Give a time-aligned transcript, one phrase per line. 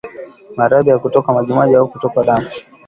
[0.57, 2.47] Maradhi ya kutokwa majimaji au kutokwa damu